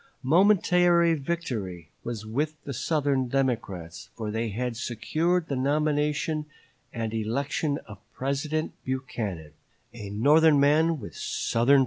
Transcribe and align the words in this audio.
Momentary 0.23 1.13
victory 1.13 1.91
was 2.03 2.25
with 2.25 2.55
the 2.63 2.73
Southern 2.73 3.27
Democrats, 3.27 4.09
for 4.15 4.31
they 4.31 4.49
had 4.49 4.75
secured 4.75 5.47
the 5.47 5.55
nomination 5.55 6.47
and 6.91 7.13
election 7.13 7.77
of 7.85 7.99
President 8.15 8.71
Buchanan 8.83 9.51
"a 9.93 10.09
Northern 10.09 10.59
man 10.59 10.99
with 10.99 11.15
Southern 11.15 11.65
principles." 11.75 11.79